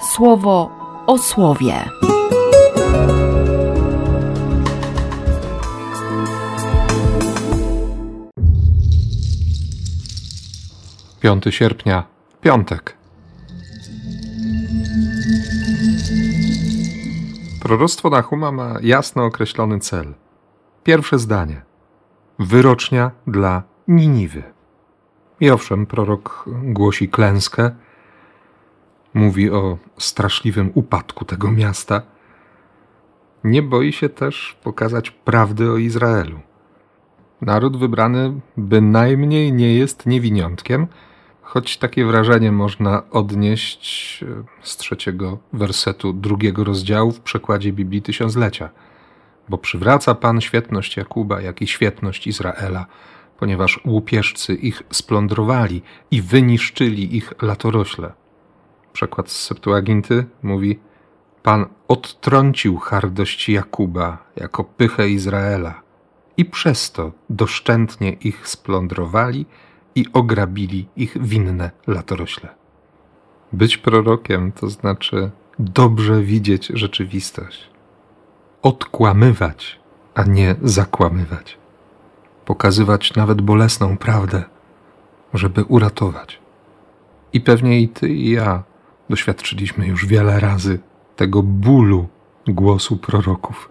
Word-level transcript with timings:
słowo 0.00 0.70
o 1.06 1.18
słowie. 1.18 1.84
5 11.20 11.44
sierpnia, 11.50 12.04
piątek. 12.40 12.96
Proroctwo 17.62 18.10
Nahuma 18.10 18.52
ma 18.52 18.74
jasno 18.82 19.24
określony 19.24 19.78
cel. 19.78 20.14
Pierwsze 20.84 21.18
zdanie. 21.18 21.62
Wyrocznia 22.38 23.10
dla 23.26 23.62
Niniwy. 23.88 24.42
I 25.40 25.50
owszem, 25.50 25.86
prorok 25.86 26.44
głosi 26.46 27.08
klęskę, 27.08 27.70
mówi 29.14 29.50
o 29.50 29.78
straszliwym 29.98 30.70
upadku 30.74 31.24
tego 31.24 31.52
miasta. 31.52 32.02
Nie 33.44 33.62
boi 33.62 33.92
się 33.92 34.08
też 34.08 34.58
pokazać 34.62 35.10
prawdy 35.10 35.70
o 35.70 35.76
Izraelu. 35.76 36.40
Naród 37.40 37.76
wybrany 37.76 38.40
bynajmniej 38.56 39.52
nie 39.52 39.74
jest 39.74 40.06
niewiniątkiem, 40.06 40.86
choć 41.42 41.76
takie 41.76 42.04
wrażenie 42.04 42.52
można 42.52 43.02
odnieść 43.10 44.22
e, 44.22 44.44
z 44.62 44.76
trzeciego 44.76 45.38
wersetu 45.52 46.12
drugiego 46.12 46.64
rozdziału 46.64 47.12
w 47.12 47.20
przekładzie 47.20 47.72
Biblii 47.72 48.02
Tysiąclecia. 48.02 48.70
Bo 49.48 49.58
przywraca 49.58 50.14
Pan 50.14 50.40
świetność 50.40 50.96
Jakuba, 50.96 51.40
jak 51.40 51.62
i 51.62 51.66
świetność 51.66 52.26
Izraela, 52.26 52.86
ponieważ 53.38 53.80
łupieżcy 53.84 54.54
ich 54.54 54.82
splądrowali 54.92 55.82
i 56.10 56.22
wyniszczyli 56.22 57.16
ich 57.16 57.32
latorośle. 57.42 58.19
Przekład 59.00 59.30
z 59.30 59.42
Septuaginty 59.42 60.24
mówi: 60.42 60.78
Pan 61.42 61.66
odtrącił 61.88 62.76
hardość 62.76 63.48
Jakuba 63.48 64.18
jako 64.36 64.64
pychę 64.64 65.08
Izraela 65.08 65.82
i 66.36 66.44
przez 66.44 66.92
to 66.92 67.12
doszczętnie 67.30 68.12
ich 68.12 68.48
splądrowali 68.48 69.46
i 69.94 70.06
ograbili 70.12 70.88
ich 70.96 71.22
winne 71.22 71.70
latorośle. 71.86 72.48
Być 73.52 73.78
prorokiem 73.78 74.52
to 74.52 74.68
znaczy 74.68 75.30
dobrze 75.58 76.22
widzieć 76.22 76.66
rzeczywistość, 76.66 77.70
odkłamywać, 78.62 79.80
a 80.14 80.22
nie 80.22 80.54
zakłamywać, 80.62 81.58
pokazywać 82.44 83.14
nawet 83.14 83.40
bolesną 83.40 83.96
prawdę, 83.96 84.44
żeby 85.34 85.64
uratować. 85.64 86.38
I 87.32 87.40
pewnie 87.40 87.80
i 87.80 87.88
ty, 87.88 88.08
i 88.08 88.30
ja 88.30 88.69
doświadczyliśmy 89.10 89.86
już 89.86 90.06
wiele 90.06 90.40
razy 90.40 90.78
tego 91.16 91.42
bólu 91.42 92.08
głosu 92.46 92.96
proroków, 92.96 93.70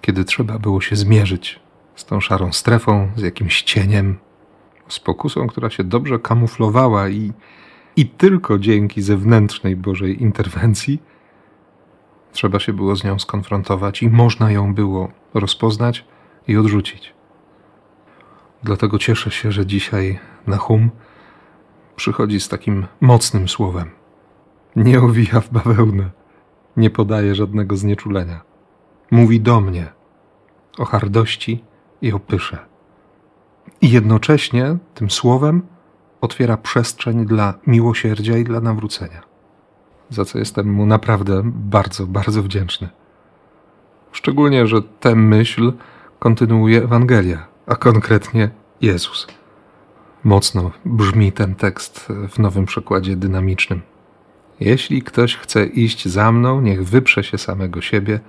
kiedy 0.00 0.24
trzeba 0.24 0.58
było 0.58 0.80
się 0.80 0.96
zmierzyć 0.96 1.60
z 1.94 2.04
tą 2.04 2.20
szarą 2.20 2.52
strefą, 2.52 3.10
z 3.16 3.22
jakimś 3.22 3.62
cieniem, 3.62 4.18
z 4.88 5.00
pokusą, 5.00 5.46
która 5.46 5.70
się 5.70 5.84
dobrze 5.84 6.18
kamuflowała 6.18 7.08
i, 7.08 7.32
i 7.96 8.06
tylko 8.06 8.58
dzięki 8.58 9.02
zewnętrznej 9.02 9.76
Bożej 9.76 10.22
interwencji 10.22 11.02
trzeba 12.32 12.60
się 12.60 12.72
było 12.72 12.96
z 12.96 13.04
nią 13.04 13.18
skonfrontować 13.18 14.02
i 14.02 14.10
można 14.10 14.50
ją 14.50 14.74
było 14.74 15.10
rozpoznać 15.34 16.04
i 16.48 16.56
odrzucić. 16.56 17.14
Dlatego 18.62 18.98
cieszę 18.98 19.30
się, 19.30 19.52
że 19.52 19.66
dzisiaj 19.66 20.18
Nahum 20.46 20.90
przychodzi 21.96 22.40
z 22.40 22.48
takim 22.48 22.86
mocnym 23.00 23.48
słowem. 23.48 23.99
Nie 24.76 25.00
owija 25.00 25.40
w 25.40 25.50
bawełnę, 25.50 26.10
nie 26.76 26.90
podaje 26.90 27.34
żadnego 27.34 27.76
znieczulenia. 27.76 28.40
Mówi 29.10 29.40
do 29.40 29.60
mnie 29.60 29.92
o 30.78 30.84
hardości 30.84 31.64
i 32.02 32.12
opysze. 32.12 32.58
I 33.80 33.90
jednocześnie 33.90 34.76
tym 34.94 35.10
słowem 35.10 35.62
otwiera 36.20 36.56
przestrzeń 36.56 37.26
dla 37.26 37.54
miłosierdzia 37.66 38.38
i 38.38 38.44
dla 38.44 38.60
nawrócenia. 38.60 39.20
Za 40.10 40.24
co 40.24 40.38
jestem 40.38 40.72
mu 40.72 40.86
naprawdę 40.86 41.42
bardzo, 41.44 42.06
bardzo 42.06 42.42
wdzięczny. 42.42 42.88
Szczególnie, 44.12 44.66
że 44.66 44.82
tę 44.82 45.14
myśl 45.14 45.72
kontynuuje 46.18 46.84
Ewangelia, 46.84 47.46
a 47.66 47.76
konkretnie 47.76 48.50
Jezus. 48.80 49.26
Mocno 50.24 50.70
brzmi 50.84 51.32
ten 51.32 51.54
tekst 51.54 52.08
w 52.28 52.38
nowym 52.38 52.66
przekładzie 52.66 53.16
dynamicznym. 53.16 53.80
Jeśli 54.60 55.02
ktoś 55.02 55.36
chce 55.36 55.66
iść 55.66 56.08
za 56.08 56.32
mną, 56.32 56.60
niech 56.60 56.84
wyprze 56.84 57.24
się 57.24 57.38
samego 57.38 57.80
siebie 57.80 58.20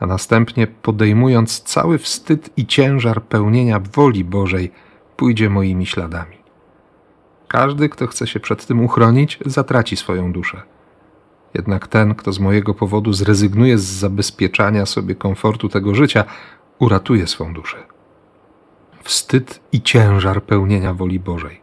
a 0.00 0.06
następnie 0.06 0.66
podejmując 0.66 1.60
cały 1.60 1.98
wstyd 1.98 2.50
i 2.56 2.66
ciężar 2.66 3.22
pełnienia 3.22 3.80
woli 3.80 4.24
Bożej, 4.24 4.72
pójdzie 5.16 5.50
moimi 5.50 5.86
śladami. 5.86 6.36
Każdy, 7.48 7.88
kto 7.88 8.06
chce 8.06 8.26
się 8.26 8.40
przed 8.40 8.66
tym 8.66 8.84
uchronić, 8.84 9.38
zatraci 9.46 9.96
swoją 9.96 10.32
duszę. 10.32 10.62
Jednak 11.54 11.86
ten, 11.86 12.14
kto 12.14 12.32
z 12.32 12.38
mojego 12.38 12.74
powodu 12.74 13.12
zrezygnuje 13.12 13.78
z 13.78 13.84
zabezpieczania 13.84 14.86
sobie 14.86 15.14
komfortu 15.14 15.68
tego 15.68 15.94
życia, 15.94 16.24
uratuje 16.78 17.26
swą 17.26 17.52
duszę. 17.54 17.76
Wstyd 19.02 19.60
i 19.72 19.82
ciężar 19.82 20.42
pełnienia 20.42 20.94
woli 20.94 21.20
Bożej. 21.20 21.60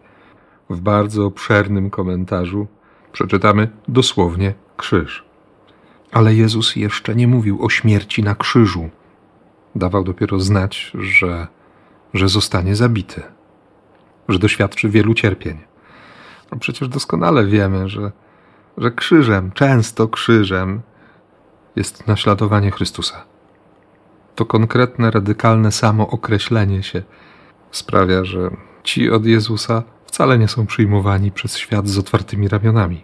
W 0.69 0.79
bardzo 0.81 1.25
obszernym 1.25 1.89
komentarzu 1.89 2.67
przeczytamy 3.15 3.67
dosłownie 3.87 4.53
krzyż. 4.77 5.25
Ale 6.11 6.35
Jezus 6.35 6.75
jeszcze 6.75 7.15
nie 7.15 7.27
mówił 7.27 7.65
o 7.65 7.69
śmierci 7.69 8.23
na 8.23 8.35
krzyżu. 8.35 8.89
Dawał 9.75 10.03
dopiero 10.03 10.39
znać, 10.39 10.91
że, 10.93 11.47
że 12.13 12.29
zostanie 12.29 12.75
zabity, 12.75 13.21
że 14.29 14.39
doświadczy 14.39 14.89
wielu 14.89 15.13
cierpień. 15.13 15.57
No 16.51 16.57
przecież 16.59 16.87
doskonale 16.87 17.45
wiemy, 17.45 17.89
że, 17.89 18.11
że 18.77 18.91
krzyżem, 18.91 19.51
często 19.51 20.07
krzyżem, 20.07 20.81
jest 21.75 22.07
naśladowanie 22.07 22.71
Chrystusa. 22.71 23.25
To 24.35 24.45
konkretne, 24.45 25.11
radykalne 25.11 25.71
samookreślenie 25.71 26.83
się 26.83 27.03
sprawia, 27.71 28.25
że 28.25 28.49
ci 28.83 29.09
od 29.09 29.25
Jezusa 29.25 29.83
wcale 30.15 30.39
nie 30.39 30.47
są 30.47 30.65
przyjmowani 30.65 31.31
przez 31.31 31.57
świat 31.57 31.87
z 31.87 31.97
otwartymi 31.97 32.47
ramionami. 32.47 33.03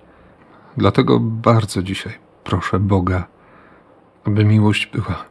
Dlatego 0.77 1.19
bardzo 1.19 1.83
dzisiaj 1.83 2.13
proszę 2.43 2.79
Boga, 2.79 3.27
aby 4.23 4.45
miłość 4.45 4.87
była, 4.87 5.25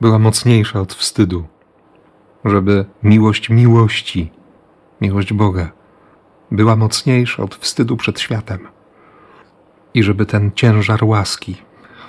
była 0.00 0.18
mocniejsza 0.18 0.80
od 0.80 0.94
wstydu, 0.94 1.46
żeby 2.44 2.84
miłość 3.02 3.50
miłości, 3.50 4.30
miłość 5.00 5.32
Boga, 5.32 5.72
była 6.50 6.76
mocniejsza 6.76 7.42
od 7.42 7.54
wstydu 7.54 7.96
przed 7.96 8.20
światem 8.20 8.68
i 9.94 10.02
żeby 10.02 10.26
ten 10.26 10.50
ciężar 10.54 11.04
łaski, 11.04 11.56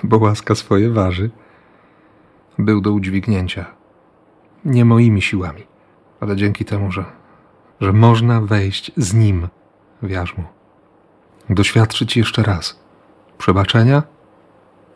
bo 0.02 0.18
łaska 0.18 0.54
swoje 0.54 0.90
waży, 0.90 1.30
był 2.58 2.80
do 2.80 2.92
udźwignięcia. 2.92 3.64
Nie 4.64 4.84
moimi 4.84 5.22
siłami, 5.22 5.62
ale 6.20 6.36
dzięki 6.36 6.64
temu, 6.64 6.92
że, 6.92 7.23
że 7.80 7.92
można 7.92 8.40
wejść 8.40 8.92
z 8.96 9.14
Nim 9.14 9.48
w 10.02 10.10
jarzmo. 10.10 10.44
Doświadczyć 11.50 12.16
jeszcze 12.16 12.42
raz 12.42 12.78
przebaczenia 13.38 14.02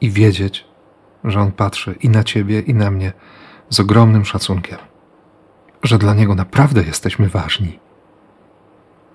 i 0.00 0.10
wiedzieć, 0.10 0.64
że 1.24 1.40
On 1.40 1.52
patrzy 1.52 1.94
i 2.00 2.08
na 2.08 2.24
Ciebie, 2.24 2.60
i 2.60 2.74
na 2.74 2.90
mnie 2.90 3.12
z 3.70 3.80
ogromnym 3.80 4.24
szacunkiem, 4.24 4.78
że 5.82 5.98
dla 5.98 6.14
Niego 6.14 6.34
naprawdę 6.34 6.82
jesteśmy 6.82 7.28
ważni. 7.28 7.78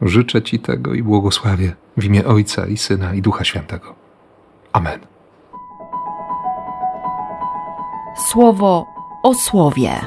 Życzę 0.01 0.41
Ci 0.41 0.59
tego 0.59 0.93
i 0.93 1.03
błogosławię 1.03 1.75
w 1.97 2.03
imię 2.03 2.25
Ojca 2.25 2.67
i 2.67 2.77
Syna 2.77 3.13
i 3.13 3.21
Ducha 3.21 3.43
Świętego. 3.43 3.95
Amen. 4.73 4.99
Słowo 8.15 8.85
o 9.23 9.33
słowie. 9.33 10.01